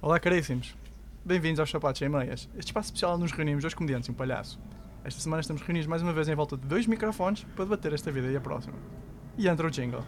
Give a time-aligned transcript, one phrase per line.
[0.00, 0.76] Olá, caríssimos.
[1.24, 2.48] Bem-vindos aos Sapatos Sem Meias.
[2.56, 4.56] Este espaço especial onde nos reunimos dois comediantes e um palhaço.
[5.02, 8.12] Esta semana estamos reunidos mais uma vez em volta de dois microfones para debater esta
[8.12, 8.76] vida e a próxima.
[9.36, 10.04] E entra o jingle.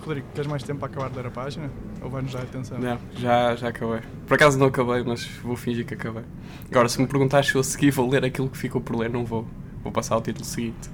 [0.00, 1.70] Rodrigo, queres mais tempo para acabar de ler a página?
[2.02, 2.78] Ou vai-nos dar atenção?
[2.78, 4.02] Não, já, já acabei.
[4.26, 6.24] Por acaso não acabei, mas vou fingir que acabei.
[6.70, 9.24] Agora, se me perguntares se eu segui, vou ler aquilo que ficou por ler, não
[9.24, 9.48] vou.
[9.82, 10.90] Vou passar ao título seguinte.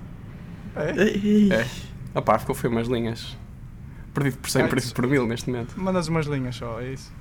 [0.76, 1.62] É?
[1.62, 1.95] É.
[2.16, 3.36] Ah pá, ficou feio umas linhas.
[4.14, 5.78] Perdido por 100, Ah, perdido por mil neste momento.
[5.78, 7.12] Mandas umas linhas só, é isso?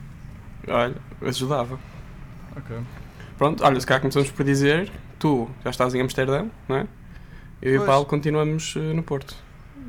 [0.66, 1.78] Olha, ajudava.
[2.56, 2.78] Ok.
[3.38, 4.90] Pronto, olha, se calhar começamos por dizer,
[5.20, 6.88] tu já estás em Amsterdão, não é?
[7.62, 7.86] Eu e o.
[7.86, 9.36] Paulo continuamos eh, no Porto.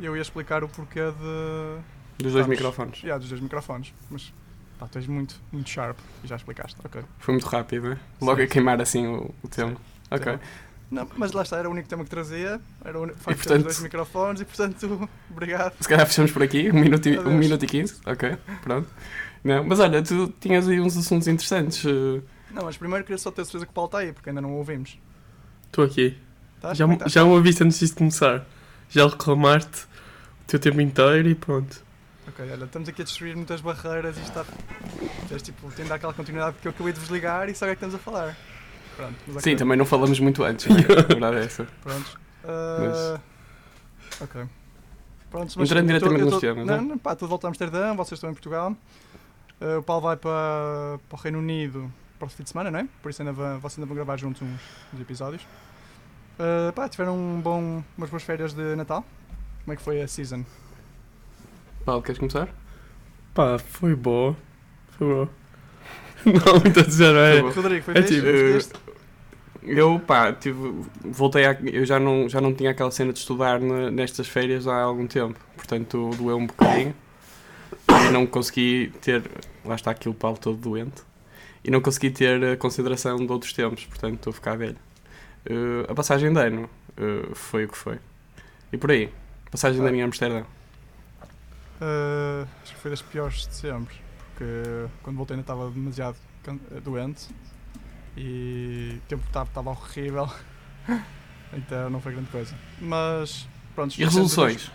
[0.02, 1.78] Eu ia explicar o porquê de.
[2.18, 2.48] Dos dois Estamos.
[2.48, 2.98] microfones.
[3.04, 3.94] Yeah, dos dois microfones.
[4.10, 4.34] Mas.
[4.76, 6.76] Pá, tu és muito, muito sharp e já explicaste.
[6.84, 7.00] Ok.
[7.18, 7.98] Foi muito rápido, né?
[8.20, 9.76] Logo Sim, a queimar assim o, o tema.
[10.10, 10.24] Ok.
[10.24, 10.40] Tema.
[10.90, 12.60] Não, mas lá está, era o único tema que trazia.
[12.84, 13.18] Era o único.
[13.18, 15.08] Facto de portanto- dois microfones e portanto.
[15.30, 15.74] Obrigado.
[15.80, 17.96] Se calhar fechamos por aqui, um minuto e, um minuto e quinze.
[18.06, 18.88] Ok, pronto.
[19.42, 21.84] Não, mas olha, tu tinhas aí uns assuntos interessantes.
[21.84, 22.20] eh,
[22.52, 24.50] Não, mas primeiro queria só ter certeza que o Paulo está aí, porque ainda não
[24.52, 24.98] o ouvimos.
[25.66, 26.16] Estou aqui.
[26.56, 26.78] Estás?
[26.78, 28.44] Já, é que já me ouviste antes disto começar.
[28.88, 31.84] Já reclamaste o teu tempo inteiro e pronto.
[32.28, 34.44] Ok, olha, estamos aqui a destruir muitas barreiras e está.
[35.42, 37.76] Tipo, tem de dar aquela continuidade porque eu acabei de vos ligar e sabe o
[37.76, 38.36] que é que estamos a falar.
[38.96, 40.76] Pronto, mas Sim, também não falamos muito antes, né?
[40.98, 41.64] a verdade é essa.
[41.82, 42.16] Prontos.
[42.44, 43.20] Ah,
[44.20, 44.44] Ok.
[45.30, 46.84] Prontos, Entrando eu tô- diretamente nos temas, Não, não?
[46.84, 48.74] não, pá, tudo volta a Amsterdã, vocês estão em Portugal.
[49.60, 52.78] Ah, o Paulo vai para, para o Reino Unido para o fim de semana, não
[52.78, 52.88] é?
[53.02, 54.60] Por isso ainda vão, vocês ainda vão gravar juntos uns,
[54.94, 55.46] uns episódios.
[56.38, 59.04] Ah, pá, tiveram um bom, umas boas férias de Natal?
[59.64, 60.44] Como é que foi a season?
[61.84, 62.48] Paulo, queres começar?
[63.34, 64.34] Pá, foi boa.
[64.96, 65.28] Foi boa.
[66.44, 67.38] Não, muito a dizer, não é?
[67.40, 68.26] Rodrigo, foi É tipo?
[69.62, 70.74] Eu, pá, tive,
[71.04, 74.66] voltei a, eu já não, já não tinha aquela cena de estudar ne- nestas férias
[74.68, 76.94] há algum tempo, portanto doeu um bocadinho
[78.08, 79.22] e não consegui ter,
[79.64, 81.02] lá está aqui o Paulo todo doente,
[81.64, 84.76] e não consegui ter a consideração de outros tempos, portanto estou a ficar velho.
[85.44, 87.98] Eh, a passagem de ano eh, foi o que foi.
[88.72, 89.10] E por aí,
[89.50, 90.44] passagem de ano em Amsterdã.
[91.80, 93.96] Ah, acho que foi das piores de sempre,
[94.36, 97.28] porque quando voltei ainda estava demasiado can- doente
[98.16, 100.30] e o tempo estava horrível,
[101.52, 102.54] então não foi grande coisa.
[102.78, 103.98] Mas pronto.
[103.98, 104.70] E resoluções?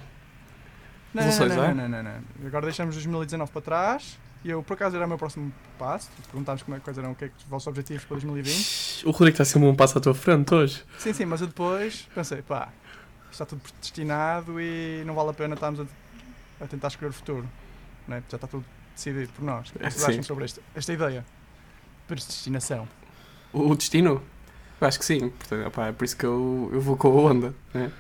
[1.14, 1.74] Não, Resoluções, não, é?
[1.74, 2.48] não, não, não, não.
[2.48, 6.10] Agora deixamos 2019 para trás e eu por acaso era o meu próximo passo.
[6.32, 9.06] Perguntámos como é, quais eram o que é que os vossos objetivos para 2020.
[9.06, 10.84] O Rodrigo está sempre um passo à tua frente hoje.
[10.98, 12.70] Sim, sim, mas eu depois pensei, pá,
[13.32, 17.48] está tudo predestinado e não vale a pena estarmos a, a tentar escolher o futuro.
[18.08, 18.24] Não é?
[18.30, 18.66] Já está tudo
[18.96, 19.70] decidido por nós.
[19.70, 20.12] O que vocês Sim.
[20.12, 21.26] acham sobre esta, esta ideia?
[22.08, 22.88] Predestinação.
[23.54, 24.22] O, o destino?
[24.80, 27.32] Eu acho que sim, portanto, opá, é por isso que eu, eu vou com a
[27.32, 27.54] onda.
[27.74, 27.92] Né?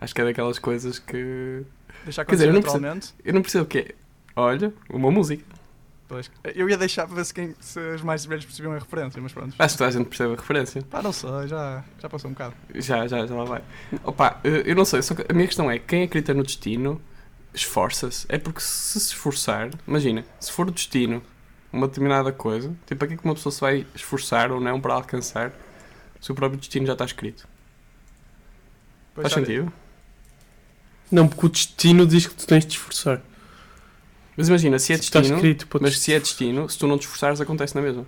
[0.00, 1.62] Acho que é daquelas coisas que
[2.04, 3.14] Deixar Quer dizer, eu não percebo- naturalmente.
[3.24, 3.94] eu não percebo o que é.
[4.34, 5.44] Olha, uma música.
[6.08, 9.20] Pois, eu ia deixar para ver se, quem, se os mais velhos percebiam a referência,
[9.22, 9.54] mas pronto.
[9.58, 10.82] Acho que toda a gente percebe a referência.
[10.82, 12.54] Pá, não sei, já, já passou um bocado.
[12.74, 13.62] Já, já, já lá vai.
[14.04, 17.00] Opa, eh, eu não sei, só a minha questão é: quem acredita no destino
[17.54, 18.26] esforça-se.
[18.28, 21.22] É porque se se esforçar, imagina, se for o destino
[21.72, 24.80] uma determinada coisa, tipo, para que é que uma pessoa se vai esforçar ou não
[24.80, 25.52] para alcançar
[26.20, 27.48] se o próprio destino já está escrito?
[29.14, 29.72] Pois, Faz sentido?
[31.10, 33.22] Não, porque o destino diz que tu tens de te esforçar.
[34.36, 35.36] Mas imagina, se é Está destino.
[35.38, 38.06] escrito Mas se é destino, se tu não te esforçares, acontece na mesma.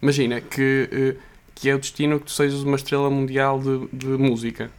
[0.00, 1.16] Imagina que, eh,
[1.54, 4.70] que é o destino que tu sejas uma estrela mundial de, de música.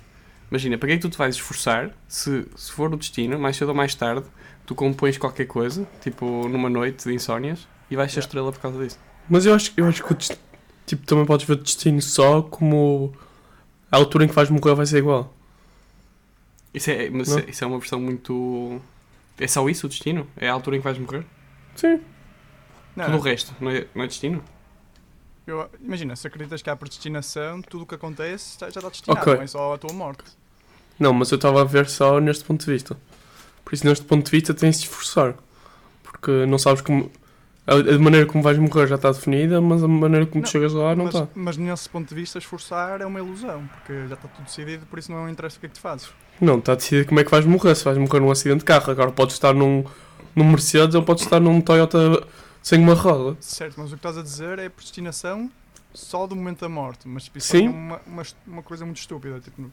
[0.54, 3.58] Imagina, para que é que tu te vais esforçar se, se for o destino, mais
[3.58, 4.24] cedo ou mais tarde,
[4.68, 8.28] tu compões qualquer coisa, tipo numa noite de insónias, e vais ser Yeah.
[8.28, 9.00] estrela por causa disso.
[9.28, 10.40] Mas eu acho, eu acho que o destino,
[10.86, 13.12] tipo, também podes ver o destino só como
[13.92, 15.34] a altura em que vais morrer vai ser igual.
[16.72, 18.80] Isso é, mas é- isso é uma versão muito.
[19.40, 20.28] É só isso o destino?
[20.38, 21.26] É a altura em que vais morrer?
[21.76, 22.00] Sim.
[22.96, 24.44] não, Tudo o resto, não é, não é destino?
[25.48, 29.20] eu- imagina, se acreditas que há predestinação, tudo o que acontece já, já está destinado,
[29.22, 29.34] Ok.
[29.36, 30.24] não é só a tua morte.
[31.00, 32.98] Não, mas eu estava a ver só neste ponto de vista.
[33.64, 35.36] Por isso, neste ponto de vista, tens de esforçar.
[36.04, 37.12] Porque não sabes como.
[37.66, 40.74] A, a maneira como vais morrer já está definida, mas a maneira como Não, chegas
[40.74, 41.28] lá não mas, está.
[41.34, 45.00] mas nesse ponto de vista, esforçar é uma ilusão, porque já está tudo decidido, por
[45.00, 46.10] isso não interessa o que é que tu fazes.
[46.42, 47.74] Não, está decidido como é que vais morrer.
[47.76, 49.86] Se vais morrer num acidente de carro, agora podes estar num,
[50.36, 52.28] num Mercedes ou podes estar num Toyota
[52.62, 53.38] sem uma roda.
[53.40, 55.50] Certo, mas o que estás a dizer é predestinação
[55.94, 57.68] só do momento da morte, mas tipo, isso Sim.
[57.68, 59.40] é uma, uma, uma coisa muito estúpida.
[59.40, 59.72] Tipo,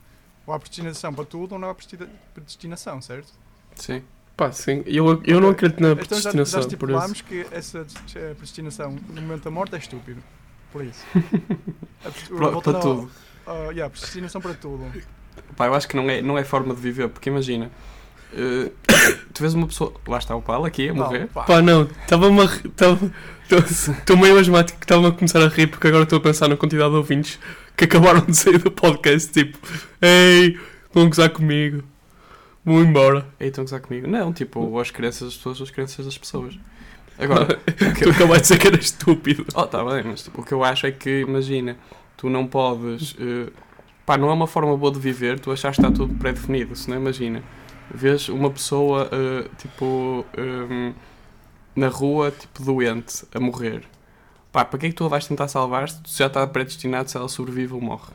[0.50, 3.32] ou há predestinação para tudo ou não há predestina- predestinação, certo?
[3.76, 4.02] Sim.
[4.36, 4.82] Pá, sim.
[4.86, 6.68] Eu, eu não acredito na Então já, já predestinação, por isso.
[6.98, 7.86] estipulámos que essa
[8.16, 10.22] eh, predestinação no momento da morte é estúpido.
[10.72, 11.04] Por isso.
[12.04, 13.10] A Para, para tudo.
[13.46, 14.90] ao- yeah, predestinação para tudo.
[15.56, 17.70] Pá, eu acho que não é, não é forma de viver, porque imagina,
[18.32, 18.70] eh,
[19.34, 19.92] tu vês uma pessoa.
[20.08, 21.26] Lá está o Paulo aqui a Não, morrer.
[21.28, 21.44] pá.
[21.44, 22.44] Pá, não, estava-me a
[23.50, 26.56] Estou meio asmático que estava a começar a rir porque agora estou a pensar na
[26.56, 27.38] quantidade de ouvintes
[27.76, 29.32] que acabaram de sair do podcast.
[29.32, 29.58] Tipo,
[30.00, 30.58] ei,
[30.92, 31.82] vão gozar comigo,
[32.64, 33.26] vão embora.
[33.38, 34.06] Ei, estão a gozar comigo?
[34.06, 36.58] Não, tipo, as crenças das pessoas, as crenças das pessoas.
[37.18, 37.58] Agora,
[38.02, 39.46] tu acabaste de dizer que era estúpido.
[39.54, 41.76] oh, tá bem, mas tipo, o que eu acho é que, imagina,
[42.16, 43.14] tu não podes.
[43.20, 43.50] eh,
[44.06, 46.88] pá, não é uma forma boa de viver, tu achas que está tudo pré-definido, se
[46.88, 47.42] não imagina.
[47.92, 50.92] Vês uma pessoa, eh, tipo, ehm,
[51.76, 53.82] na rua, tipo, doente, a morrer.
[54.52, 56.00] Pá, para que é que tu a vais tentar salvar-se?
[56.02, 58.12] Tu já está predestinado se ela sobrevive ou morre.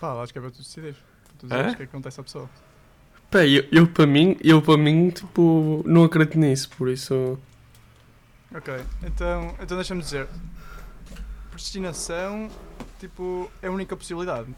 [0.00, 0.94] Pá, acho que é para tu decidir.
[1.24, 1.48] Para tu É?
[1.48, 2.48] decidir o que é que acontece à pessoa.
[3.30, 7.38] Pá, eu, eu para mim, eu para mim, tipo, não acredito nisso, por isso.
[8.54, 8.74] Ok,
[9.04, 10.28] então, então deixa-me dizer.
[11.50, 12.48] Predestinação,
[12.98, 14.48] tipo, é a única possibilidade.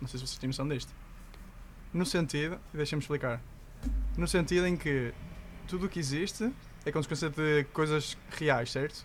[0.00, 0.92] Não sei se vocês têm noção disto.
[1.92, 3.40] No sentido, e deixa-me explicar.
[4.16, 5.12] No sentido em que
[5.66, 6.52] tudo o que existe
[6.84, 9.04] é consequência de coisas reais, certo?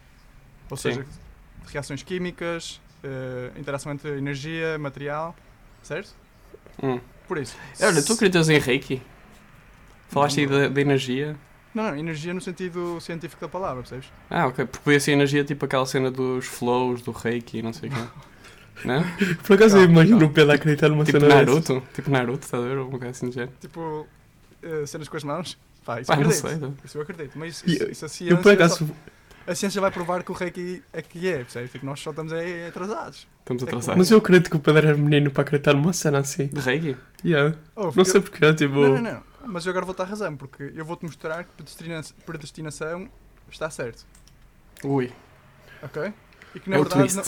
[0.69, 0.94] Ou Sim.
[0.94, 1.06] seja,
[1.68, 5.35] reações químicas, eh, interação entre energia, material,
[5.83, 6.15] certo?
[6.81, 7.00] Hum.
[7.27, 7.56] Por isso.
[7.81, 9.01] Olha, tu acreditas em Reiki?
[10.09, 10.59] Falaste aí Não.
[10.59, 11.35] da, da energia.
[11.74, 14.07] Não, não, energia no sentido científico da palavra, percebes?
[14.29, 14.65] Ah, ok.
[14.65, 17.91] Porque podia ser energia tipo aquela cena dos flows, do Reiki e não sei o
[17.94, 18.01] quê.
[18.85, 19.03] Não?
[19.44, 21.47] Por acaso eu imagino o Pedro acreditar numa tipo cena dessas.
[21.47, 21.83] Naruto.
[21.94, 22.77] Tipo Naruto, estás a ver?
[22.77, 23.53] Um assim de género.
[23.59, 24.07] Tipo,
[24.63, 25.57] eh, cenas com as mãos.
[25.88, 26.60] Pá, isso Pá, eu não acredito.
[26.60, 26.74] sei.
[26.84, 27.39] Isso eu acredito.
[27.39, 28.38] Mas isso, eu- isso a Eu ciência.
[28.38, 28.94] por acaso, só-
[29.51, 31.72] a ciência vai provar que o reiki é que é, percebes?
[31.72, 33.25] Tipo, nós só estamos aí atrasados.
[33.39, 33.98] Estamos É que- atrasados.
[33.98, 36.48] mas eu acredito que o Pedro era menino para acreditar numa cena assim.
[36.48, 36.98] De Reiki?
[37.24, 37.56] Yeah.
[37.74, 38.75] Oh, Não porque- sei porquê, tipo.
[38.75, 39.24] Não, não, não.
[39.45, 43.10] Mas eu agora vou-te dar razão, porque eu vou-te mostrar que predestina- predestinação
[43.50, 44.06] está certo.
[44.84, 45.10] Ui.
[45.81, 46.13] Ok?
[46.54, 47.24] E que na, É verdade, não,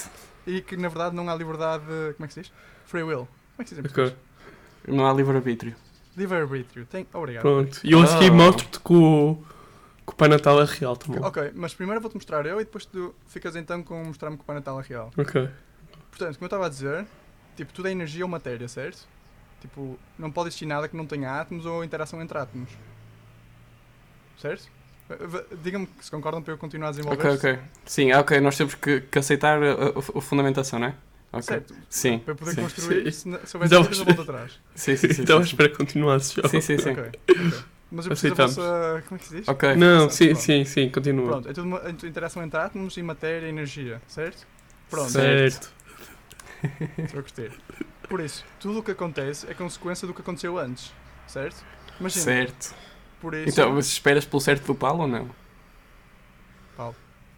[0.47, 1.85] e que na verdade não há liberdade.
[1.85, 2.51] Como é que se diz?
[2.85, 3.19] Free will.
[3.19, 3.29] Como
[3.59, 4.03] é que se diz em Ok.
[4.03, 4.29] português?
[4.97, 5.75] Não há livre-arbítrio.
[6.17, 6.85] Livre-arbítrio.
[6.85, 7.07] Tem...
[7.13, 7.41] Obrigado.
[7.41, 7.79] Pronto.
[7.83, 8.35] E eu a seguir Ah.
[8.35, 9.35] mostro-te que o,
[10.05, 11.21] que o Pai Natal é real também.
[11.23, 14.45] Ok, mas primeiro vou-te mostrar eu e depois tu ficas então com mostrar-me que o
[14.45, 15.11] Pai Natal é real.
[15.17, 15.49] Ok.
[16.09, 17.05] Portanto, como eu estava a dizer,
[17.55, 19.07] tipo, tudo é energia ou matéria, certo?
[19.61, 22.69] Tipo, não pode existir nada que não tenha átomos ou interação entre átomos.
[24.37, 24.67] Certo?
[25.09, 25.15] Eh,
[25.63, 27.27] Digam-me se concordam para eu continuar a desenvolver.
[27.27, 27.59] Ok, ok.
[27.85, 28.39] Sim, ah, ok.
[28.39, 30.95] Nós temos que, que aceitar a, a- a fundamentação, não é?
[31.31, 31.43] Ok.
[31.43, 31.75] Certo.
[31.89, 32.19] Sim.
[32.19, 32.61] Para poder sim.
[32.61, 33.37] construir, Sim.
[33.37, 34.59] se, se houver Já dúvidas, eu volto atrás.
[34.75, 35.21] Sim, sim, sim.
[35.21, 36.47] Então sim, espero que continuasses já.
[36.47, 36.89] Sim, sim, sim.
[36.91, 37.03] Ok.
[37.29, 37.63] ok.
[37.91, 38.55] Mas eu preciso da Aceitamos.
[38.55, 39.03] vossa.
[39.07, 39.47] Como é que se diz?
[39.47, 39.75] Ok.
[39.75, 40.13] Não, Pronto.
[40.13, 41.27] sim, sim, sim, continua.
[41.27, 44.47] Pronto, é tudo uma, é tudo interação entre átomos e matéria e energia, certo?
[44.89, 45.71] Pronto, Certo.
[47.13, 47.51] eu gostei.
[48.07, 50.91] Por isso, tudo o que acontece é consequência do que aconteceu antes,
[51.27, 51.63] certo?
[51.99, 52.75] Imagina, Certo.
[53.21, 53.49] por isso.
[53.49, 55.29] Então, mas esperas pelo certo do Paulo ou não?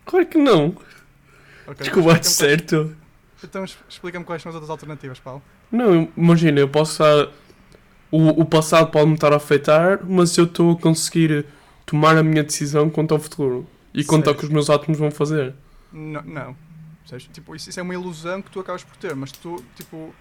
[0.06, 0.76] Claro que não.
[1.68, 2.96] Ok, Desculpa, certo.
[3.44, 5.42] Então explica-me quais são as outras alternativas, Paulo.
[5.72, 7.32] Não, imagina, eu posso estar.
[8.12, 11.46] O, o passado pode me estar a afetar, mas eu estou a conseguir
[11.86, 15.10] tomar a minha decisão quanto ao futuro e quanto ao que os meus átomos vão
[15.10, 15.54] fazer.
[15.92, 16.56] Não, não.
[17.02, 17.30] Percebes?
[17.34, 20.14] Tipo, isso, isso é uma ilusão que tu acabas por ter, mas tu, tipo,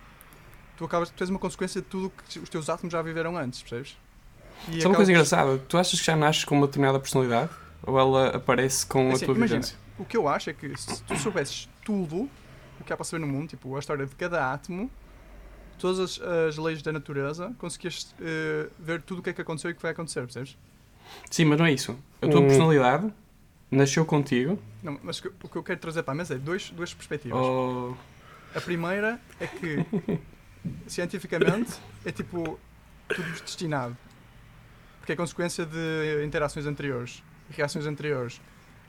[0.76, 3.36] tu acabas, tu tens uma consequência de tudo o que os teus átomos já viveram
[3.36, 3.96] antes, percebes?
[4.68, 5.58] E é uma coisa engraçada.
[5.68, 7.50] Tu achas que já nasces com uma determinada personalidade?
[7.82, 9.78] Ou ela aparece com a Assim, tua imagina, vivência?
[9.98, 12.28] O que eu acho é que se tu soubesses tudo
[12.80, 14.90] o que há para saber no mundo, tipo, a história de cada átomo,
[15.78, 19.70] todas as, as leis da natureza, conseguias eh, ver tudo o que é que aconteceu
[19.70, 20.56] e o que vai acontecer, percebes?
[21.30, 21.98] Sim, mas não é isso.
[22.22, 22.46] A tua Hum.
[22.46, 23.12] personalidade
[23.70, 24.58] nasceu contigo.
[24.82, 26.92] Não, mas o que- o que eu quero trazer para a mesa é dois, duas
[26.94, 27.40] perspectivas.
[27.40, 27.96] Ou...
[28.54, 29.84] A primeira é que,
[30.86, 31.72] cientificamente,
[32.04, 32.58] é tipo
[33.08, 33.96] tudo destinado.
[34.98, 38.40] Porque é consequência de interações anteriores, reações anteriores.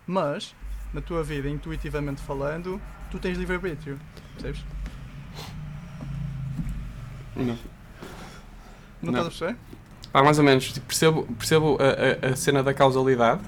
[0.05, 0.53] Mas,
[0.93, 2.81] na tua vida, intuitivamente falando,
[3.11, 3.99] tu tens livre-arbítrio.
[4.33, 4.63] Percebes?
[7.35, 7.45] Não.
[7.45, 7.55] Não,
[9.03, 9.09] Não.
[9.09, 9.55] estás a perceber?
[10.13, 10.71] Ah, mais ou menos.
[10.71, 13.41] Tipo, percebo percebo a, a, a cena da causalidade.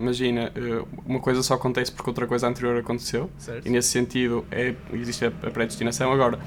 [0.00, 3.30] Imagina, eh, uma coisa só acontece porque outra coisa anterior aconteceu.
[3.38, 3.66] Certo?
[3.66, 6.12] E nesse sentido é, existe a, a predestinação.
[6.12, 6.38] Agora,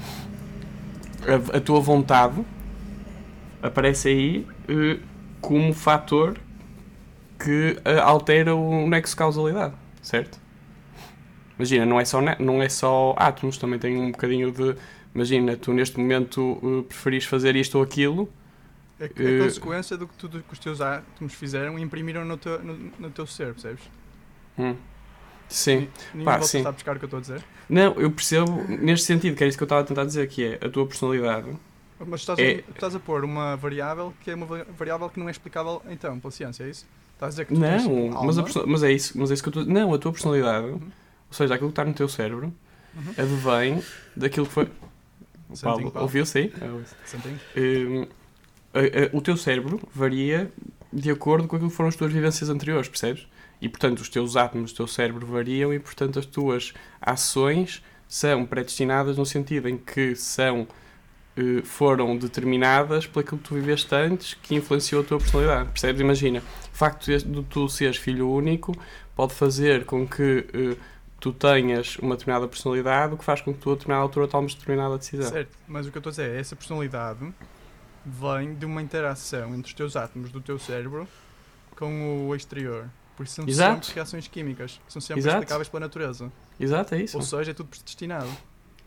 [1.52, 2.42] a, a tua vontade
[3.62, 4.98] aparece aí eh,
[5.40, 6.38] como fator
[7.38, 10.38] que eh, altera o nexo de causalidade, certo?
[11.62, 14.76] Imagina, não é, só, não é só átomos, também tem um bocadinho de.
[15.14, 18.32] Imagina, tu neste momento eh, preferis fazer isto ou aquilo,
[18.98, 22.36] É, é Eh, consequência do que tudo que os teus átomos fizeram e imprimiram no
[22.38, 23.90] teu, no, no teu ser, percebes?
[24.58, 24.76] Hum.
[25.48, 25.88] Sim.
[26.12, 26.68] Ninguém Pá, volta sim.
[26.68, 27.44] a buscar o que eu estou a dizer.
[27.68, 30.44] Não, eu percebo neste sentido, que é isso que eu estava a tentar dizer, que
[30.44, 31.56] é a tua personalidade.
[31.98, 35.20] Mas estás, É- a, estás a pôr uma variável que é uma va- variável que
[35.20, 36.86] não é explicável então pela ciência, é isso?
[37.14, 39.48] Estás a dizer que tu Não, mas, a mas é isso, mas é isso que
[39.48, 40.92] eu estou Não, a tua personalidade, Uhum.
[41.32, 42.52] Ou seja, aquilo que está no teu cérebro,
[42.94, 43.14] Uhum.
[43.16, 43.82] advém
[44.14, 44.64] daquilo que foi.
[45.48, 46.02] O Paulo Paulo.
[46.02, 46.50] ouviu, sim?
[46.60, 46.66] É?
[47.60, 48.06] Hum,
[48.74, 50.50] a- a- o teu cérebro varia
[50.92, 53.26] de acordo com aquilo que foram as tuas vivências anteriores, percebes?
[53.60, 58.44] E portanto os teus átomos do teu cérebro variam e portanto as tuas ações são
[58.44, 60.66] predestinadas no sentido em que são
[61.36, 66.00] eh, foram determinadas por aquilo que tu viveste antes que influenciou a tua personalidade, percebes?
[66.02, 68.76] Imagina, o facto de tu seres filho único
[69.16, 70.76] pode fazer com que eh,
[71.22, 74.56] tu tenhas uma determinada personalidade, o que faz com que tu a determinada altura tomes
[74.56, 75.30] determinada decisão.
[75.30, 77.32] Certo, mas o que eu estou a dizer é essa personalidade
[78.04, 81.06] vem de uma interação entre os teus átomos do teu cérebro
[81.76, 82.90] com o exterior.
[83.16, 83.86] Por isso são Exato.
[83.86, 85.36] sempre reações químicas, são sempre Exato.
[85.36, 86.32] explicáveis pela natureza.
[86.58, 87.16] Exato, é isso.
[87.16, 88.28] Ou seja, é tudo predestinado.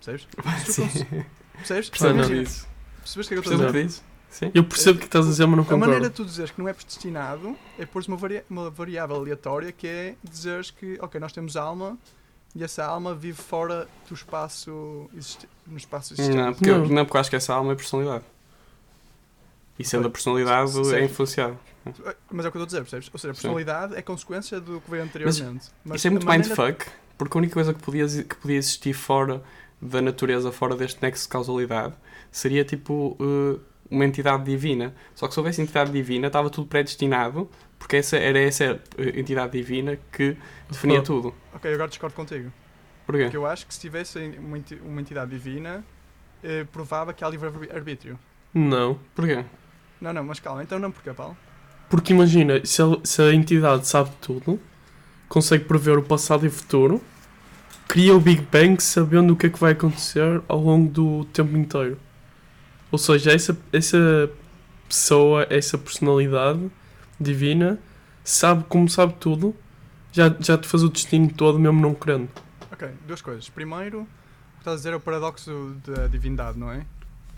[0.04, 0.28] Percebes?
[0.68, 1.26] Sim.
[1.54, 1.90] Percebes?
[2.28, 2.68] Disso.
[3.00, 3.86] Percebes o que é que eu estou a dizer?
[3.86, 4.04] disso.
[4.30, 4.52] Sim.
[4.54, 6.10] Eu percebo o que estás a dizer, mas não A maneira concordo.
[6.10, 9.88] de tu dizeres que não é predestinado é pôr uma, varia uma variável aleatória que
[9.88, 11.98] é dizeres que, ok, nós temos alma
[12.56, 15.10] e essa alma vive fora do espaço
[15.68, 16.38] no espaço existente.
[16.38, 16.86] Não porque, Não.
[16.88, 18.24] não, porque eu acho que essa alma é personalidade.
[19.78, 20.94] E sendo a personalidade Certo.
[20.94, 21.60] é influenciado.
[22.32, 23.10] Mas é o que eu estou a dizer, percebes?
[23.12, 23.42] Ou seja, a Sim.
[23.42, 25.66] personalidade é consequência do que veio anteriormente.
[25.84, 26.86] Mas Isso é muito maneira- mindfuck,
[27.18, 29.44] porque a única coisa que podia, que podia existir fora
[29.82, 31.94] da natureza, fora deste nexo de causalidade,
[32.32, 33.60] seria tipo eh,
[33.92, 34.96] uma entidade divina.
[35.14, 37.50] Só que se houvesse entidade divina, estava tudo predestinado,
[37.86, 40.36] porque essa, era essa entidade divina que
[40.68, 41.36] definia tudo.
[41.54, 42.52] Ok, agora discordo contigo.
[43.06, 43.26] Porquê?
[43.26, 45.86] Porque eu acho que se tivesse uma enti- uma entidade divina,
[46.44, 48.18] eh, provava que há livre-arbítrio.
[48.52, 49.00] Não.
[49.14, 49.46] Porquê?
[50.02, 51.38] Não, não, mas calma, então não porque, Paulo?
[51.88, 54.60] Porque imagina, se a, se a entidade sabe tudo,
[55.30, 57.00] consegue prever o passado e o futuro,
[57.88, 61.56] cria o Big Bang sabendo o que é que vai acontecer ao longo do tempo
[61.56, 62.00] inteiro.
[62.92, 64.28] Ou seja, essa, essa
[64.90, 66.68] pessoa, essa personalidade
[67.20, 67.80] divina,
[68.24, 69.56] sabe como sabe tudo,
[70.12, 72.30] já, já te faz o destino todo mesmo não querendo.
[72.72, 73.50] Ok, duas coisas.
[73.50, 76.86] Primeiro, o que estás a dizer é o paradoxo da divindade, não é?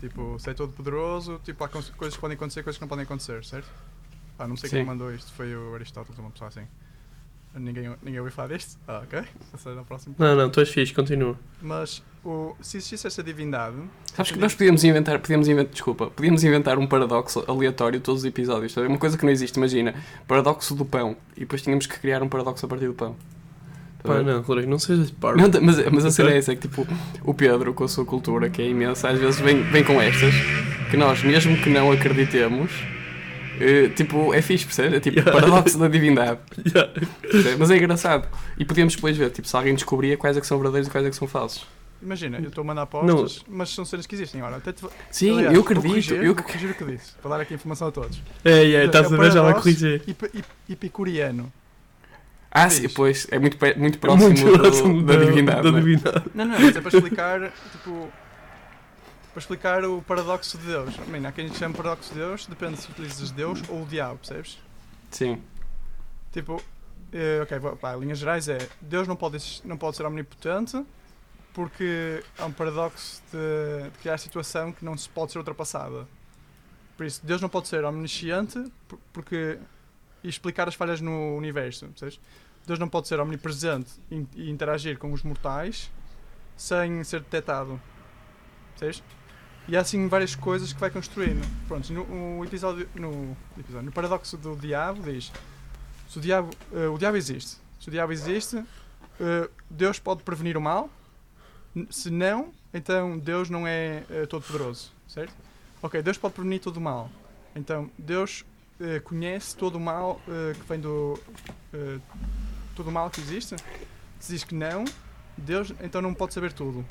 [0.00, 3.04] Tipo, se é todo poderoso, tipo, há coisas que podem acontecer, coisas que não podem
[3.04, 3.68] acontecer, certo?
[4.38, 4.86] Ah, não sei quem Sim.
[4.86, 6.66] mandou isto, foi o Aristóteles, uma pessoa assim.
[7.58, 8.78] Ninguém, ninguém ouviu falar disto?
[8.86, 9.22] Ah, ok.
[9.52, 10.14] Passei ao próximo.
[10.18, 11.38] Não, não, tu és fixe, continua.
[11.60, 13.76] Mas, o, se existisse essa divindade,
[14.14, 18.24] Sabes que nós podíamos inventar, podíamos inventar, desculpa, podíamos inventar um paradoxo aleatório todos os
[18.26, 18.72] episódios.
[18.72, 18.86] sabe?
[18.86, 19.94] Uma coisa que não existe, imagina,
[20.26, 21.16] paradoxo do pão.
[21.36, 23.14] E depois tínhamos que criar um paradoxo a partir do pão.
[24.02, 24.24] Tá Pá, bem?
[24.26, 25.40] não, Rodrigo, não sejas parvo.
[25.40, 26.86] Não, mas, mas a cena é essa, é que tipo,
[27.24, 30.32] o Pedro, com a sua cultura, que é imensa, às vezes vem, vem com estas,
[30.90, 32.70] que nós, mesmo que não acreditemos,
[33.60, 34.94] eh, tipo, é fixe, percebes?
[34.94, 35.32] É tipo, Yeah.
[35.40, 36.38] paradoxo da divindade.
[36.66, 36.92] Yeah.
[37.22, 37.56] percebe?
[37.58, 38.28] Mas é engraçado.
[38.58, 41.06] E podíamos depois ver, tipo, se alguém descobria quais é que são verdadeiros e quais
[41.06, 41.66] é que são falsos.
[42.02, 44.40] imagina, eu estou a mandar apostas, mas são cenas que existem.
[44.42, 45.88] Ora, até te, Sim, aliás, eu acredito.
[45.88, 48.20] corrigir, eu vou corrigir o que disse, para dar aqui informação a todos.
[48.44, 50.02] É, é, estás É a o ver, já vai corrigir.
[50.68, 51.52] Epicuriano.
[52.50, 55.62] Ah, sim, pois, é muito, muito próximo, Muito do- próximo da, divindade.
[55.70, 56.22] Da divindade.
[56.34, 58.08] Não, não, mas é para explicar, tipo,
[59.38, 60.96] para explicar o paradoxo de Deus.
[60.96, 64.58] Bem, há quem chame paradoxo de Deus, depende se utilizas Deus ou o diabo, percebes?
[65.12, 65.40] Sim,
[66.32, 66.60] Tipo,
[67.12, 70.84] eh, ok, pá, linhas gerais é, Deus não pode, não pode ser omnipotente
[71.54, 76.06] porque há um paradoxo de, de criar situação que não se pode ser ultrapassada.
[76.96, 79.58] Por isso, Deus não pode ser omnisciente por- porque
[80.22, 82.20] e explicar as falhas no universo, percebes?
[82.66, 85.90] Deus não pode ser omnipresente e, e interagir com os mortais
[86.56, 87.80] sem ser detectado,
[88.76, 89.02] percebes?
[89.68, 91.46] E há assim várias coisas que vai construindo.
[91.68, 92.04] Pronto, no,
[92.38, 95.30] no episódio, no, episódio, no paradoxo do diabo diz
[96.08, 98.64] se o diabo, eh, o diabo existe, se o diabo existe,
[99.20, 100.88] eh, Deus pode prevenir o mal.
[101.90, 105.34] Se não, então Deus não é eh, todo poderoso, certo?
[105.82, 107.10] Ok, Deus pode prevenir todo o mal.
[107.54, 108.46] Então Deus
[108.80, 110.18] eh, conhece todo o mal
[110.54, 111.20] que vem do
[112.74, 113.54] todo o mal que existe.
[114.18, 114.86] Se diz que não,
[115.36, 116.86] Deus então não pode saber tudo.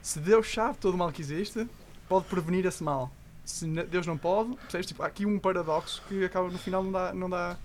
[0.00, 1.68] Se Deus sabe todo o mal que existe,
[2.08, 3.10] pode prevenir esse mal.
[3.44, 4.86] Se Deus não pode, percebes?
[4.86, 7.56] Tipo, há aqui um paradoxo que acaba no final não dá, não dá.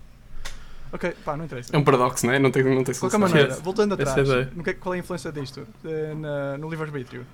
[0.92, 1.74] Ok, pá, não interessa.
[1.74, 2.38] é um paradoxo, não é?
[2.38, 3.18] Não tem, não tem De qualquer solução.
[3.20, 7.26] maneira, voltando Essa atrás, que, qual é a influência disto eh, na- no livre-arbítrio?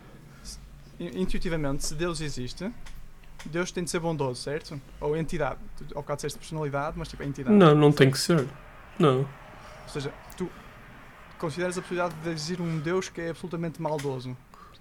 [1.00, 2.72] Intuitivamente, se Deus existe,
[3.44, 4.80] Deus tem de ser bondoso, certo?
[5.00, 5.58] Ou entidade.
[5.76, 7.54] Tu, ao bocado disseste personalidade, mas tipo, é entidade.
[7.56, 8.46] Não, não tem que ser.
[8.98, 9.18] Não.
[9.20, 10.48] Ou seja, tu
[11.38, 14.36] consideras a possibilidade de existir um Deus que é absolutamente maldoso.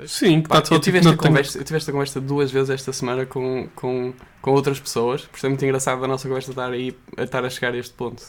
[0.05, 3.25] Sim, Pá, eu, tive tipo, esta conversa, eu tive esta conversa duas vezes esta semana
[3.25, 6.95] com, com, com outras pessoas, por isso é muito engraçado a nossa conversa estar aí
[7.17, 8.23] a estar a chegar a este ponto.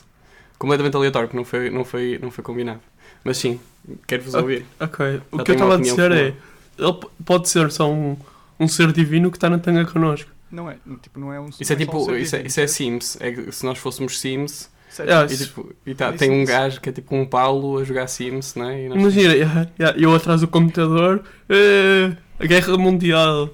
[0.58, 2.80] Completamente aleatório, porque não foi, não foi, não foi combinado.
[3.22, 3.60] Mas sim,
[4.06, 4.64] quero-vos ouvir.
[4.80, 5.20] Ok.
[5.30, 6.34] O Já que eu estava a dizer é.
[6.78, 8.16] Ele pode ser só um,
[8.58, 10.30] um ser divino que está na tanga connosco.
[10.50, 12.66] Não é, tipo, não é um Isso é um tipo, ser isso é, isso é?
[12.66, 13.18] Sims.
[13.20, 15.11] É que se nós fôssemos Sims Certo.
[15.11, 18.07] Ah, e, tipo, e tá, tem um gajo que é tipo um Paulo a jogar
[18.09, 18.85] Sims, né?
[18.85, 23.50] E nós- Imagina, yeah, yeah, eu atrás do computador, eh, a guerra mundial.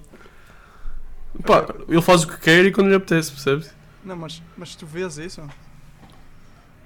[1.45, 3.71] Pá, ele faz o que quer e quando lhe apetece, percebes?
[4.05, 5.43] Não, mas, mas tu vês isso?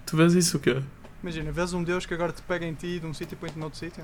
[0.07, 0.81] Tu vês isso o quê?
[1.23, 3.59] Imagina, vês um Deus que agora te pega em ti de um sítio e põe-te
[3.59, 4.03] noutro sítio?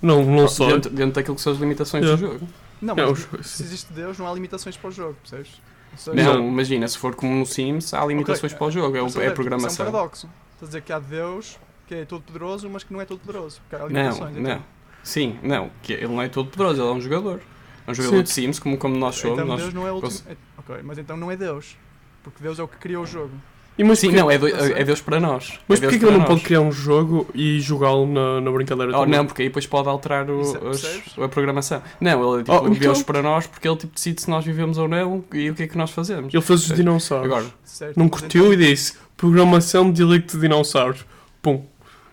[0.00, 0.66] Não, não só.
[0.68, 2.26] Dentro, dentro daquilo que são as limitações Yeah.
[2.26, 2.48] do jogo.
[2.80, 5.60] Não, É, mas os- se existe Deus, não há limitações para o jogo, percebes?
[5.96, 6.48] Seja, Não, Não.
[6.48, 9.16] imagina, se for como no Sims, há limitações Ok, para o jogo, é, o- mas,
[9.16, 9.86] é a Isso é um programação.
[9.86, 10.26] paradoxo.
[10.54, 13.18] Estás a dizer que há Deus que é todo poderoso, mas que não é todo
[13.20, 13.60] poderoso.
[13.62, 14.36] Porque há Não, limitações.
[14.36, 14.54] então.
[14.56, 14.64] não.
[15.02, 17.40] Sim, não, que ele não é todo poderoso, ele é um jogador.
[17.86, 18.22] É um jogador Sim.
[18.22, 19.36] de Sims, como, como nós somos.
[19.36, 20.10] Então nós- Deus não é o último.
[20.10, 21.76] cons- é- Ok, mas então não é Deus.
[22.22, 23.32] Porque Deus é o que criou o jogo.
[23.78, 25.58] E mas Sim, porquê- não, é, do- é Deus para nós.
[25.66, 28.92] Mas é porquê que ele não pode criar um jogo e jogá-lo na, na brincadeira
[28.96, 29.18] Oh, também?
[29.18, 30.84] não, porque aí depois pode alterar o- os-
[31.18, 31.82] a programação.
[31.98, 34.44] Não, ele é tipo Oh, então- Deus para nós porque ele tipo, decide se nós
[34.44, 36.32] vivemos ou não e o que é que nós fazemos.
[36.34, 37.26] Ele fez os dinossauros.
[37.26, 37.96] Agora, Certo?
[37.98, 41.06] Não curtiu então- e disse programação de delete de dinossauros.
[41.40, 41.64] Pum.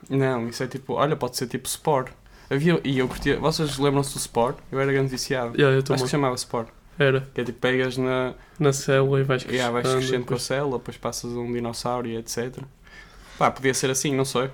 [0.09, 2.07] não, isso é tipo, olha, pode ser tipo Spore.
[2.49, 4.55] Havia, e eu curtia, vocês lembram-se do Spore?
[4.71, 5.55] Eu era grande viciado.
[5.55, 6.67] Yeah, eu Acho que chamava Spore.
[6.99, 7.21] Era.
[7.33, 8.33] Que é tipo, pegas na.
[8.59, 9.57] Na célula e vais crescendo.
[9.57, 12.57] Yeah, vais crescendo com a depois- célula, depois passas a um dinossauro e etc.
[13.37, 14.51] Pá, podia ser assim, não sei.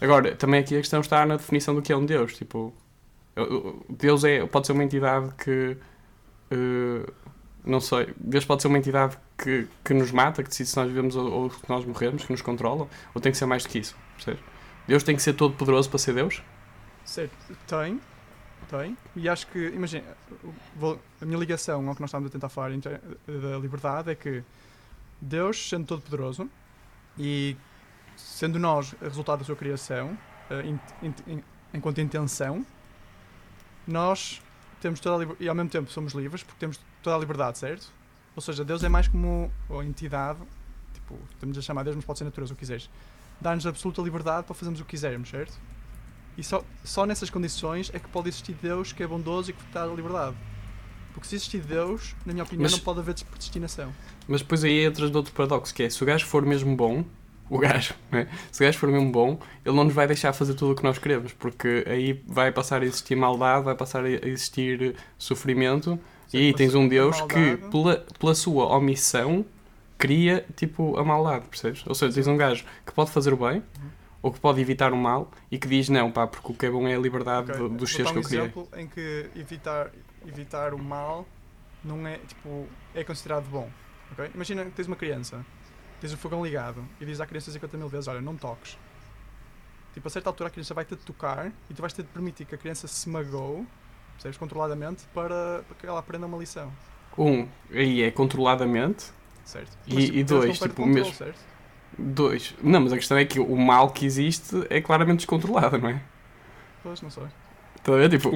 [0.00, 2.34] Agora, também aqui a questão está na definição do que é um Deus.
[2.36, 2.72] Tipo,
[3.88, 5.76] Deus é, pode ser uma entidade que.
[6.52, 7.12] eh,
[7.64, 8.14] não sei.
[8.16, 11.28] Deus pode ser uma entidade que, que nos mata, que decide se nós vivemos ou,
[11.28, 13.96] ou se nós morremos, que nos controla, ou tem que ser mais do que isso.
[14.14, 14.40] Percebes?
[14.86, 16.40] Deus tem que ser todo poderoso para ser Deus?
[17.04, 17.32] Certo,
[17.66, 17.98] tem,
[18.64, 20.04] tem, e acho que, imagina,
[21.20, 24.42] a minha ligação ao que nós estamos a tentar falar da liberdade é que
[25.20, 26.48] Deus, sendo todo poderoso
[27.18, 27.56] e
[28.16, 30.16] sendo nós resultado da sua criação,
[30.50, 30.74] eh,
[31.72, 32.64] enquanto intenção,
[33.86, 34.42] nós
[34.80, 37.90] temos toda a e ao mesmo tempo somos livres porque temos toda a liberdade, certo?
[38.36, 40.40] Ou seja, Deus é mais como a entidade,
[40.92, 42.90] tipo, estamos a chamar Deus, mas pode ser natureza, o que quiseres.
[43.40, 45.58] Dá-nos absoluta liberdade para fazermos o que quisermos, certo?
[46.36, 49.62] E só, só nessas condições é que pode existir Deus que é bondoso e que
[49.72, 50.36] dá a liberdade.
[51.12, 53.92] Porque se existir Deus, na minha opinião, Mas- não pode haver predestinação.
[54.26, 57.04] Mas depois aí entras de outro paradoxo, que é, se o gajo for mesmo bom,
[57.48, 58.26] o gajo, né?
[58.50, 60.82] se o gajo for mesmo bom, ele não nos vai deixar fazer tudo o que
[60.82, 65.98] nós queremos, porque aí vai passar a existir maldade, vai passar a existir sofrimento,
[66.32, 69.44] e aí tens um Deus que, pela, pela sua omissão,
[69.96, 71.84] cria, tipo, a maldade, percebes?
[71.86, 73.62] Ou seja, tens um gajo que pode fazer o bem,
[74.24, 76.70] ou que pode evitar o mal, e que diz, não, pá, porque o que é
[76.70, 78.40] bom é a liberdade Ok, do- dos seres que um eu criei.
[78.42, 79.90] exemplo em que evitar,
[80.26, 81.26] evitar o mal
[81.84, 83.68] não é, tipo, é considerado bom.
[84.12, 84.30] ok?
[84.34, 85.44] Imagina que tens uma criança,
[86.00, 88.78] tens o fogão ligado e dizes à criança 50 mil vezes, olha, não toques.
[89.92, 92.08] Tipo, a certa altura a criança vai ter de tocar e tu vais ter de
[92.08, 93.66] permitir que a criança se magoe,
[94.14, 96.72] percebes, controladamente, para, para que ela aprenda uma lição.
[97.18, 99.12] Um, aí é controladamente,
[99.44, 99.70] Certo?
[99.86, 101.38] E- Mas, e Deus dois, tipo, controle, mesmo- certo?
[101.98, 102.54] Dois.
[102.62, 106.00] Não, mas a questão é que o mal que existe é claramente descontrolado, não é?
[106.82, 107.24] Pois, não sei.
[107.76, 108.10] Está a ver?
[108.10, 108.30] Tipo,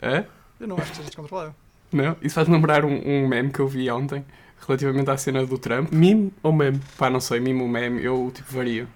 [0.00, 0.24] é?
[0.60, 1.54] Eu não acho que seja descontrolado.
[1.92, 2.16] Não?
[2.22, 4.24] Isso faz lembrar um, um meme que eu vi ontem
[4.66, 5.90] relativamente à cena do Trump.
[5.90, 6.80] Meme ou meme?
[6.96, 8.86] Pá, não sei, mimo meme, eu tipo vario.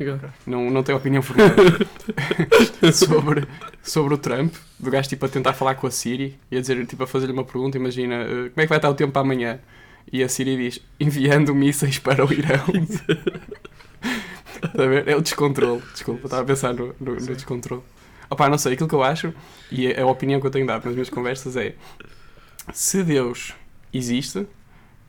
[0.00, 0.16] Ok.
[0.46, 1.54] Não, não tenho opinião formada
[2.94, 3.48] sobre,
[3.82, 6.86] sobre o Trump, do gajo tipo a tentar falar com a Siri e a dizer,
[6.86, 9.22] tipo, a fazer-lhe uma pergunta, imagina, eh, como é que vai estar o tempo para
[9.22, 9.58] amanhã?
[10.12, 12.64] E a Siri diz, enviando mísseis para o Irão.
[14.64, 15.06] Está a ver?
[15.08, 15.82] É o descontrole.
[15.92, 17.82] Desculpa, estava a pensar no, no, no descontrole.
[18.30, 19.32] Opá, não sei, aquilo que eu acho,
[19.70, 21.74] e é a opinião que eu tenho dado nas minhas conversas é,
[22.74, 23.54] se Deus
[23.92, 24.46] existe,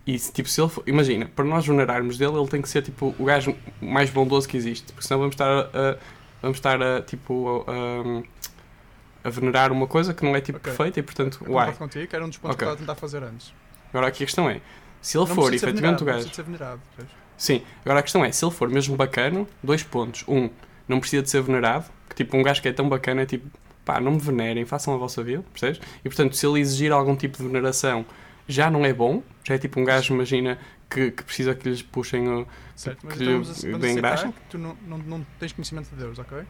[0.08, 2.82] e se, tipo, se ele for, imagina, para nós venerarmos dele, ele tem que ser
[2.82, 5.60] tipo o gajo mais bondoso que existe, porque senão vamos estar a,
[5.92, 5.98] a-
[6.42, 10.72] vamos estar a, tipo, a, a venerar uma coisa que não é tipo Ok.
[10.72, 11.74] perfeita e portanto, Eu uai.
[11.74, 12.60] contigo, era um dos pontos Ok.
[12.66, 13.54] que estava a tentar fazer antes.
[13.90, 14.62] Agora aqui a questão é,
[15.02, 17.20] se ele Não for efetivamente o gajo, precisa ser venerado, percebes?
[17.38, 20.26] Sim, agora a questão é, se ele for mesmo bacano, dois pontos.
[20.28, 20.50] Um,
[20.88, 23.48] não precisa de ser venerado, que tipo, um gajo que é tão bacana é tipo,
[23.86, 25.80] pá, não me venerem, façam a vossa vida, percebes?
[26.00, 28.06] E portanto, se ele exigir algum tipo de veneração,
[28.48, 30.60] já não é bom, já é tipo um gajo, imagina,
[30.90, 32.48] que, que precisa que lhes puxem o.
[32.76, 34.28] Certo, mas que então lhe vamos, vamos deem graxa?
[34.28, 36.44] que tu não, não, não tens conhecimento de Deus, ok?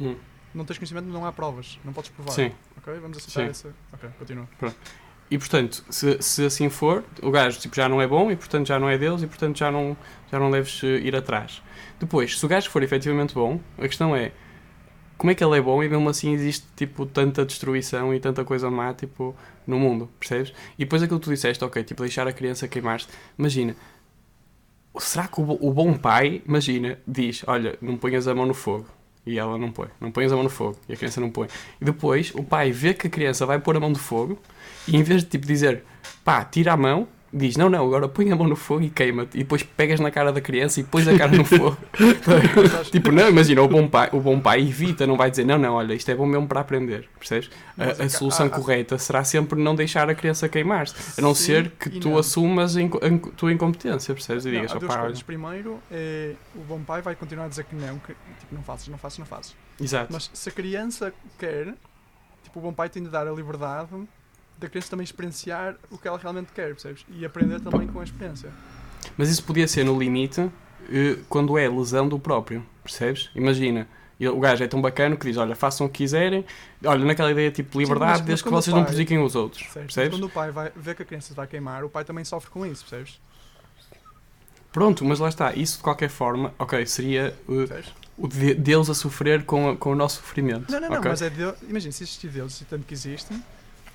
[0.00, 0.16] Hum.
[0.52, 2.32] Não tens conhecimento, não há provas, não podes provar.
[2.32, 2.52] Sim.
[2.78, 2.94] Ok?
[2.94, 3.50] Vamos aceitar Sim.
[3.50, 3.74] essa.
[3.92, 4.48] Ok, continua.
[5.30, 8.68] E portanto, se, se assim for, o gajo tipo, já não é bom e portanto
[8.68, 9.96] já não é Deus e portanto já não,
[10.30, 11.62] já não deves eh, ir atrás.
[11.98, 14.32] Depois, se o gajo for efetivamente bom, a questão é
[15.16, 18.44] como é que ele é bom e mesmo assim existe tipo tanta destruição e tanta
[18.44, 19.34] coisa má tipo,
[19.66, 20.52] no mundo, percebes?
[20.78, 23.08] E depois aquilo que tu disseste, ok, tipo deixar a criança queimar-se,
[23.38, 23.74] imagina,
[24.98, 28.86] será que o, o bom pai, imagina, diz, olha, não ponhas a mão no fogo.
[29.26, 29.88] E ela não põe.
[30.00, 30.78] Não ponhas a mão no fogo.
[30.88, 31.48] E a criança não põe.
[31.80, 34.38] E depois o pai vê que a criança vai pôr a mão no fogo
[34.86, 35.82] e em vez de tipo dizer
[36.24, 39.36] pá, tira a mão, diz: Não, não, agora põe a mão no fogo e queima-te.
[39.36, 41.76] E depois pegas na cara da criança e pões a cara no fogo.
[42.90, 45.74] Tipo, não, imagina, o bom, pai, o bom pai evita, não vai dizer: Não, não,
[45.74, 47.08] olha, isto é bom mesmo para aprender.
[47.18, 47.50] Percebes?
[47.78, 50.94] A, a solução há- correta será sempre não deixar a criança queimar-se.
[51.18, 52.18] A não Sim ser que tu não.
[52.18, 54.44] assumas a, a tua incompetência, percebes?
[54.44, 55.02] E Não, digas: "Opá, coisas.
[55.18, 58.62] olha." Primeiro, é, o bom pai vai continuar a dizer que não, que tipo, não
[58.62, 59.54] faças, não faças, não faças.
[59.80, 60.12] Exato.
[60.12, 61.74] Mas se a criança quer,
[62.42, 63.90] tipo, o bom pai tem de dar a liberdade
[64.58, 67.04] da criança também experienciar o que ela realmente quer, percebes?
[67.10, 68.50] E aprender também com a experiência.
[69.16, 70.50] Mas isso podia ser no limite
[70.90, 73.30] eh, quando é lesão do próprio, percebes?
[73.34, 73.86] Imagina,
[74.32, 76.44] o gajo é tão bacana que diz: Olha, façam o que quiserem,
[76.84, 79.62] olha, naquela ideia tipo liberdade, mas desde que vocês não pai- prejudiquem os outros?
[79.64, 80.10] Mas percebes?
[80.18, 82.50] quando o pai vai ver que a criança se vai queimar, o pai também sofre
[82.50, 83.20] com isso, percebes?
[84.72, 87.92] Pronto, mas lá está, isso de qualquer forma, ok, seria Percebes?
[88.18, 90.70] o de, deles a sofrer com, a- com o nosso sofrimento.
[90.70, 91.10] Não, não, não, ok?
[91.10, 91.56] mas é Deus.
[91.66, 93.32] Imagina, se existir Deus e tanto que existe,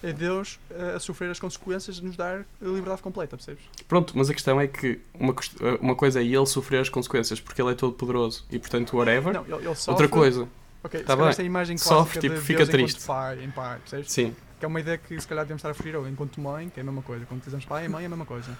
[0.03, 3.63] é Deus eh, a sofrer as consequências de nos dar a liberdade completa, percebes?
[3.87, 7.39] Pronto, mas a questão é que uma, eh, uma coisa é ele sofrer as consequências
[7.39, 9.33] porque ele é todo poderoso e portanto, whatever.
[9.33, 9.91] Não, ele, ele sofre.
[9.91, 10.47] Outra coisa,
[10.83, 11.27] Ok, Tá bem.
[11.27, 13.05] esta é a imagem clássica Sofre, tipo, de fica Deus triste.
[13.05, 14.11] pai, em pai, percebes?
[14.11, 16.69] sim, Que é uma ideia que se calhar devemos estar a referir ao enquanto mãe,
[16.69, 17.23] que é a mesma coisa.
[17.27, 18.57] Quando dizemos pai e mãe é a mesma coisa.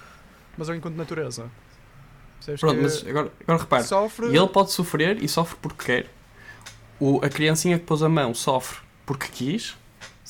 [0.56, 1.50] Mas ao enquanto natureza.
[2.36, 4.26] Percebes pronto, que mas agora, agora repare, sofre.
[4.26, 6.10] Ele pode sofrer e sofre porque quer.
[7.00, 9.76] O, a criancinha que pôs a mão sofre porque quis,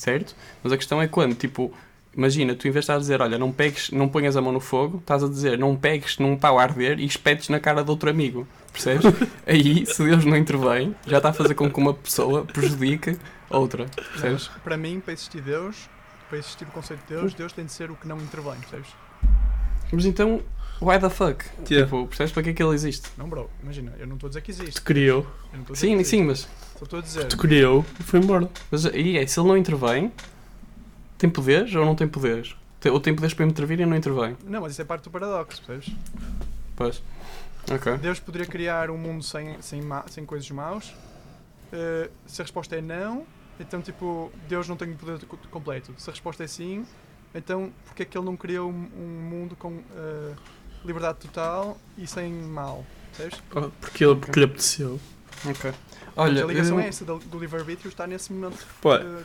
[0.03, 0.35] certo?
[0.61, 1.73] Mas a questão é quando, tipo,
[2.15, 4.51] imagina, tu em vez de estar a dizer, olha, não pegues, não ponhas a mão
[4.51, 7.83] no fogo, estás a dizer, não pegues num pau a arder e espetes na cara
[7.83, 9.05] de outro amigo, percebes?
[9.47, 13.17] Aí, se Deus não intervém, já está a fazer com que uma pessoa prejudique
[13.49, 14.49] outra, percebes?
[14.51, 15.89] Mas, para mim, para existir Deus,
[16.29, 18.89] para existir o conceito de Deus, Deus tem de ser o que não intervém, percebes?
[19.91, 20.41] Mas então,
[20.83, 21.43] why the fuck?
[21.69, 21.85] Yeah.
[21.85, 23.09] Tipo, percebes para que é que ele existe?
[23.17, 24.73] Não, bro, imagina, eu não estou a dizer que existe.
[24.73, 25.25] Te criou,
[25.73, 27.27] Sim, sim, mas, Só estou a dizer.
[27.27, 28.49] te criou e foi embora.
[28.71, 30.11] mas aí é, se ele não intervém,
[31.17, 32.55] tem poderes ou não tem poderes?
[32.79, 34.35] Tem- Ou tem poderes para intervir e não intervém?
[34.45, 35.95] Não, mas isso é parte do paradoxo, percebes?
[36.75, 37.01] Pois.
[37.71, 37.97] Ok.
[37.97, 40.93] Deus poderia criar um mundo sem, sem, ma- sem coisas maus.
[41.71, 43.25] Eh, se a resposta é não,
[43.59, 45.93] então tipo, Deus não tem o poder co- completo.
[45.97, 46.85] Se a resposta é sim,
[47.33, 50.33] então porque é que ele não criou um, um mundo com eh,
[50.85, 52.85] liberdade total e sem mal?
[53.15, 53.39] Percebes?
[53.55, 54.99] Ah, Porque ele, porque lhe apeteceu.
[55.45, 55.71] Ok.
[56.15, 58.65] Olha, a ligação eu- é essa do, do livre-arbítrio está nesse momento.
[58.81, 59.23] Pá, eh,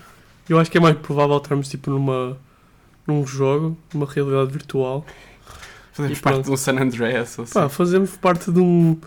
[0.49, 2.37] eu acho que é mais provável estarmos tipo numa
[3.07, 5.05] num jogo, numa realidade virtual.
[5.93, 7.39] fazemos parte de um San Andreas.
[7.39, 7.55] ou assim.
[7.55, 8.99] Pá, fazemos parte de um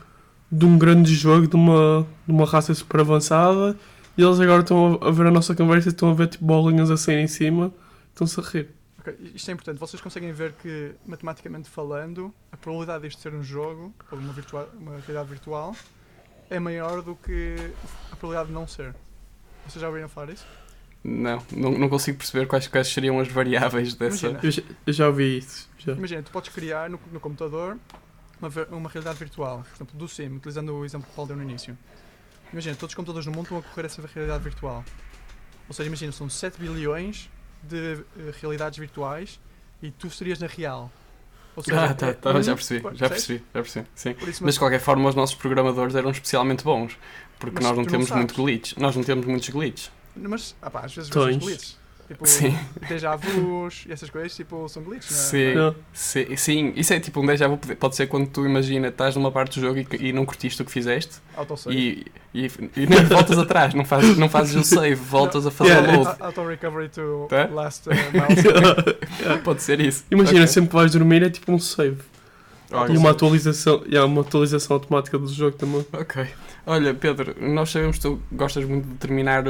[0.52, 3.78] de um grande jogo de uma, de uma raça super avançada
[4.18, 6.44] e eles agora estão a, a ver a nossa conversa e estão a ver tipo
[6.44, 7.72] bolinhas a sair em cima,
[8.10, 8.70] estão-se a rir.
[9.02, 9.78] Ok, Isto é importante.
[9.80, 14.70] Vocês conseguem ver que, matematicamente falando, a probabilidade disto ser um jogo, ou uma, virtua-
[14.74, 15.76] uma realidade virtual,
[16.50, 17.56] é maior do que
[18.12, 18.96] a probabilidade de não ser.
[19.68, 20.46] Vocês já ouviram falar disso?
[21.04, 24.28] Não, não, não consigo perceber quais, quais seriam as variáveis dessa.
[24.28, 24.40] Imagina.
[24.48, 25.70] Eu já, eu já ouvi isso.
[25.80, 25.94] Já.
[25.94, 27.78] Imagina, tu podes criar no, no computador
[28.40, 31.38] uma, uma realidade virtual, por exemplo, do Sim, utilizando o exemplo que o Paulo deu
[31.38, 31.76] no início.
[32.52, 34.84] Imagina, todos os computadores no mundo estão a correr essa realidade virtual.
[35.68, 37.30] Ou seja, imagina, são 7 bilhões
[37.64, 39.40] de eh, realidades virtuais
[39.82, 40.92] e tu serias na real.
[41.56, 43.88] Ou seja, Ah, tá, é tá, já percebi, já percebi, já percebi.
[43.94, 44.16] Sim.
[44.28, 46.98] Isso, Mas de qualquer forma, os nossos programadores eram especialmente bons.
[47.40, 48.24] Porque Mas nós não não temos sabes.
[48.24, 48.78] muito glitch.
[48.78, 49.92] Nós não temos muitos glitches.
[50.16, 51.78] Mas, ah pá, às vezes vês glitches.
[52.12, 52.54] Tipo, Sim.
[52.90, 55.22] déjà vus e essas coisas, tipo, são glitches, não é?
[55.22, 55.56] Sim.
[55.56, 55.76] Não.
[55.94, 57.58] Sim, sim, isso é tipo um déjà vu.
[57.58, 60.66] Pode- ser quando tu imagina, estás numa parte do jogo e, e não curtiste o
[60.66, 61.74] que fizeste Autosave.
[61.74, 65.72] e, e, e nem voltas atrás, não fazes, não fazes o save, voltas a fazer
[65.72, 66.16] Yeah, load.
[66.20, 67.46] Auto-recovery to Tá?
[67.50, 69.40] last uh, milestone.
[69.44, 70.04] Pode ser isso.
[70.12, 70.48] Imagina, Ok.
[70.48, 71.98] sempre que vais dormir é tipo um save.
[72.74, 72.94] Ok.
[72.94, 75.86] E uma atualização, e há uma atualização automática do jogo também.
[75.94, 76.26] Ok.
[76.66, 79.44] Olha, Pedro, nós sabemos que tu gostas muito de terminar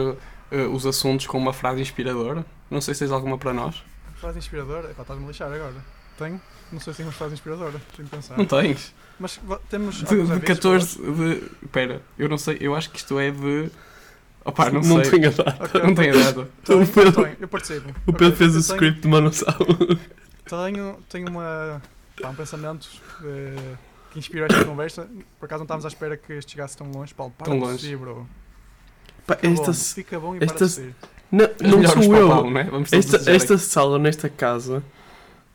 [0.51, 2.45] uh, os assuntos com uma frase inspiradora.
[2.69, 3.83] Não sei se tens alguma para nós.
[4.15, 4.91] frase inspiradora?
[4.91, 5.73] Epá, estás-me a lixar agora.
[6.17, 6.39] Tenho?
[6.71, 7.81] Não sei se tenho uma frase inspiradora.
[7.95, 8.37] Tenho que pensar.
[8.37, 8.93] Não tens?
[9.19, 9.95] Mas temos.
[9.97, 11.43] De, de avisos 14 de.
[11.63, 13.69] Espera, eu não sei, eu acho que isto é de.
[14.43, 15.11] Opá, não, não sei.
[15.11, 15.79] tenho a data.
[15.83, 16.49] Não tenho data.
[16.65, 17.93] Tenho, O Pedro- tenho, eu participo.
[18.07, 19.99] O Pedro fez o tenho- script, mas não sabe.
[20.45, 21.81] Tenho, tenho uma,
[22.19, 22.87] pá, um pensamento
[23.23, 23.75] eh,
[24.11, 25.07] que inspirou esta conversa.
[25.39, 27.13] Por acaso não estávamos à espera que este chegasse tão longe.
[27.13, 27.75] Paulo, para Tão de longe.
[27.77, 28.27] tossir, bro.
[29.27, 30.81] Pá, Fica esta, bom, fica bom e para de esta-
[31.31, 31.47] não,
[31.81, 32.27] não sou eu.
[32.29, 32.63] Paulo, é?
[32.65, 34.83] Todos Esta, esta sala, nesta casa,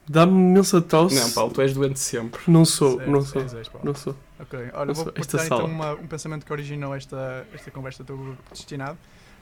[0.09, 1.15] dá-me imensa tosse.
[1.17, 2.41] Não, Paulo, tu és doente sempre.
[2.49, 3.43] Não sou, És- não sou.
[3.45, 3.81] Paulo.
[3.85, 4.17] Não sou.
[4.41, 5.69] Ok, olha, Não vou partilhar então sala.
[5.69, 8.97] uma- um pensamento que originou esta, esta conversa do destinado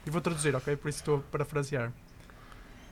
[0.05, 0.75] e vou traduzir, ok?
[0.75, 1.91] Por isso estou a parafrasear.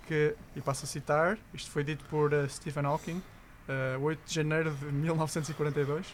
[0.08, 3.22] Que, e passo a citar, isto foi dito por eh, Stephen Hawking,
[3.70, 6.06] eh, 8 de janeiro de 1942.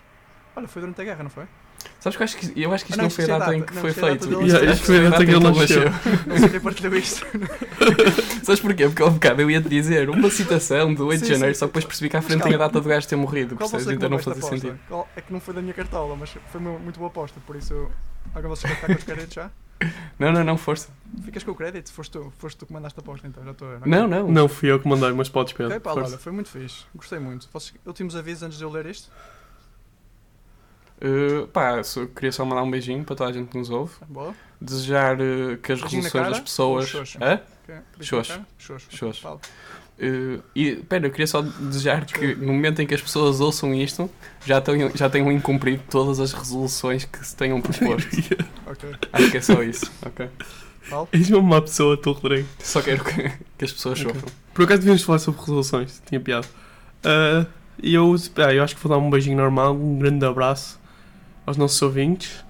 [0.55, 1.45] Olha, foi durante a guerra, não foi?
[1.99, 3.39] Sabes que eu acho que, eu acho que Ah, isto não, não foi a é
[3.39, 4.41] data em data, que não, foi data feito.
[4.41, 5.83] Yeah, isto foi a data que ele nasceu.
[6.27, 7.25] Não sei quem partilhou isto.
[8.43, 8.85] Sabes porquê?
[8.87, 11.69] Porque ao bocado eu ia te dizer uma citação do 8 de janeiro, só que
[11.71, 13.87] depois percebi que à frente tem a data do gajo ter morrido, percebes?
[13.87, 14.79] Então não fazia sentido.
[14.87, 17.55] Qual- É que não foi da minha cartola, mas foi uma muito boa aposta, por
[17.55, 17.89] isso.
[18.35, 19.49] De vocês quer ficar com os créditos já?
[20.19, 20.89] Não, não, não, força.
[21.23, 21.91] Ficas com o crédito?
[21.91, 23.67] Foste tu, foste tu que mandaste a aposta então, já estou.
[23.85, 24.29] Não, não.
[24.29, 25.67] Não fui eu que mandei, mas podes, Pedro.
[25.73, 26.83] Ok, pá, olha, foi muito fixe.
[26.93, 27.47] Gostei muito.
[27.85, 29.09] Últimos avisos antes de eu ler isto?
[31.01, 33.93] Uh, pá, só, queria só mandar um beijinho para toda a gente que nos ouve.
[34.07, 34.33] Boa.
[34.59, 37.15] Desejar uh, que as Beijinho resoluções cara das pessoas.
[37.21, 37.39] Hã?
[38.01, 38.41] Xoxo.
[38.89, 39.27] Xoxo.
[39.27, 43.73] Uh, e, pera, eu queria só desejar que no momento em que as pessoas ouçam
[43.73, 44.09] isto,
[44.45, 48.09] já tenham, já tenham incumprido todas as resoluções que se tenham proposto.
[48.69, 48.87] Ok.
[49.11, 50.29] Acho que é só isso, ok?
[51.11, 52.47] És mesmo uma pessoa, tu, Rodrigo.
[52.59, 54.13] Só quero que, que as pessoas Ok.
[54.13, 54.31] sofram.
[54.53, 56.47] Por acaso devíamos falar sobre resoluções, tinha piada.
[57.81, 60.78] E eu, ah, eu acho que vou dar um beijinho normal, um grande abraço
[61.49, 62.45] aos nossos ouvintes.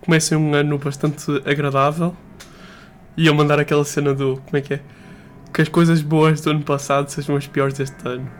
[0.00, 2.14] Comecem um ano bastante agradável.
[3.16, 4.36] E eu mandar aquela cena do.
[4.44, 4.80] Como é que é?
[5.52, 8.30] Que as coisas boas do ano passado sejam as piores deste ano.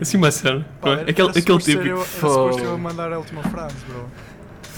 [0.00, 0.66] Assim uma cena.
[0.80, 1.00] Pá, não é?
[1.02, 1.86] era- Aquele, era aquele típico.
[1.86, 4.06] eu- Era suposto eu mandar a última frase, bro.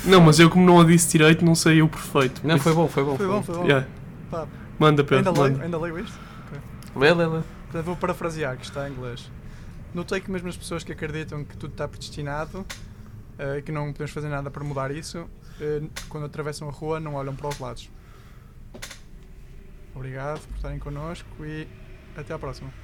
[0.05, 2.43] Não, mas eu, como não a disse direito, não sei o perfeito.
[2.45, 3.17] Não, foi bom, foi bom.
[3.17, 3.65] Foi bom, foi bom.
[3.65, 3.87] Yeah.
[4.31, 4.47] Pá,
[4.79, 5.33] Manda, ainda, Pedro.
[5.33, 5.65] leio, Manda.
[5.65, 6.19] ainda leio isto?
[6.95, 7.41] Lê, lê, lê.
[7.65, 9.31] Portanto, vou parafrasear, que está em inglês.
[9.95, 12.67] Notei que mesmo as pessoas que acreditam que tudo está predestinado
[13.39, 15.29] e que não podemos fazer nada para mudar isso,
[15.61, 17.91] eh, quando atravessam a rua não olham para os lados.
[19.95, 21.67] Obrigado por estarem connosco e
[22.17, 22.71] até à próxima.